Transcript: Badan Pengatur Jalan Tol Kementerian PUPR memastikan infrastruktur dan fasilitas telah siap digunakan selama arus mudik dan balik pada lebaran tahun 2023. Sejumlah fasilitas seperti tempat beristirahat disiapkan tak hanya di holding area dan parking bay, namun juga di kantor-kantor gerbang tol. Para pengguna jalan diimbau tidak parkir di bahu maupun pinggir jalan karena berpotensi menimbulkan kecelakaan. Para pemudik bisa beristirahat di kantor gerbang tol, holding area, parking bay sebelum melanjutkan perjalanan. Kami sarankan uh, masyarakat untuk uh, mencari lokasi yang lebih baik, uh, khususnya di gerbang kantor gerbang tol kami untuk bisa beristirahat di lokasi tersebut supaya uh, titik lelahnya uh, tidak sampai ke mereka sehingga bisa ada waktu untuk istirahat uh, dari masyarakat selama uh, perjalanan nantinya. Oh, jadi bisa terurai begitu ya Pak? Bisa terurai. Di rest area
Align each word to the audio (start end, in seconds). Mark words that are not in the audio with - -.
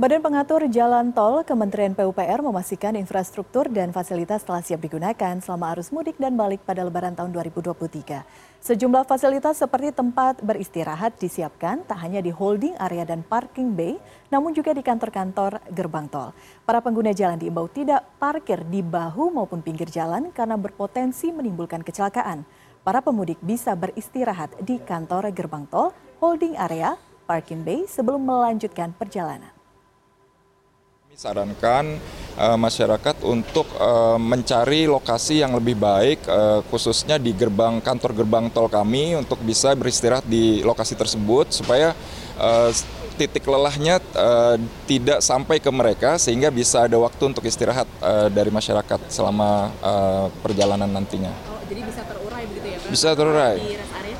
Badan 0.00 0.24
Pengatur 0.24 0.64
Jalan 0.72 1.12
Tol 1.12 1.44
Kementerian 1.44 1.92
PUPR 1.92 2.40
memastikan 2.40 2.96
infrastruktur 2.96 3.68
dan 3.68 3.92
fasilitas 3.92 4.40
telah 4.40 4.64
siap 4.64 4.80
digunakan 4.80 5.36
selama 5.44 5.76
arus 5.76 5.92
mudik 5.92 6.16
dan 6.16 6.40
balik 6.40 6.64
pada 6.64 6.80
lebaran 6.88 7.12
tahun 7.12 7.28
2023. 7.36 8.24
Sejumlah 8.64 9.04
fasilitas 9.04 9.60
seperti 9.60 9.92
tempat 9.92 10.40
beristirahat 10.40 11.20
disiapkan 11.20 11.84
tak 11.84 12.00
hanya 12.00 12.24
di 12.24 12.32
holding 12.32 12.80
area 12.80 13.04
dan 13.04 13.20
parking 13.20 13.76
bay, 13.76 14.00
namun 14.32 14.56
juga 14.56 14.72
di 14.72 14.80
kantor-kantor 14.80 15.60
gerbang 15.68 16.08
tol. 16.08 16.32
Para 16.64 16.80
pengguna 16.80 17.12
jalan 17.12 17.36
diimbau 17.36 17.68
tidak 17.68 18.00
parkir 18.16 18.64
di 18.72 18.80
bahu 18.80 19.36
maupun 19.36 19.60
pinggir 19.60 19.92
jalan 19.92 20.32
karena 20.32 20.56
berpotensi 20.56 21.28
menimbulkan 21.28 21.84
kecelakaan. 21.84 22.48
Para 22.80 23.04
pemudik 23.04 23.36
bisa 23.44 23.76
beristirahat 23.76 24.64
di 24.64 24.80
kantor 24.80 25.28
gerbang 25.36 25.68
tol, 25.68 25.92
holding 26.24 26.56
area, 26.56 26.96
parking 27.28 27.60
bay 27.60 27.84
sebelum 27.84 28.24
melanjutkan 28.24 28.96
perjalanan. 28.96 29.59
Kami 31.10 31.18
sarankan 31.18 31.98
uh, 32.38 32.54
masyarakat 32.54 33.26
untuk 33.26 33.66
uh, 33.82 34.14
mencari 34.14 34.86
lokasi 34.86 35.42
yang 35.42 35.58
lebih 35.58 35.74
baik, 35.74 36.22
uh, 36.30 36.62
khususnya 36.70 37.18
di 37.18 37.34
gerbang 37.34 37.82
kantor 37.82 38.14
gerbang 38.22 38.46
tol 38.46 38.70
kami 38.70 39.18
untuk 39.18 39.42
bisa 39.42 39.74
beristirahat 39.74 40.22
di 40.22 40.62
lokasi 40.62 40.94
tersebut 40.94 41.50
supaya 41.50 41.98
uh, 42.38 42.70
titik 43.18 43.42
lelahnya 43.42 43.98
uh, 44.14 44.54
tidak 44.86 45.18
sampai 45.18 45.58
ke 45.58 45.74
mereka 45.74 46.14
sehingga 46.14 46.46
bisa 46.46 46.86
ada 46.86 46.94
waktu 46.94 47.34
untuk 47.34 47.42
istirahat 47.42 47.90
uh, 47.98 48.30
dari 48.30 48.54
masyarakat 48.54 49.10
selama 49.10 49.74
uh, 49.82 50.30
perjalanan 50.46 50.94
nantinya. 50.94 51.34
Oh, 51.50 51.58
jadi 51.66 51.90
bisa 51.90 52.06
terurai 52.06 52.46
begitu 52.46 52.66
ya 52.70 52.78
Pak? 52.78 52.90
Bisa 52.94 53.08
terurai. 53.18 53.58
Di 53.58 53.74
rest 53.74 53.94
area 53.98 54.14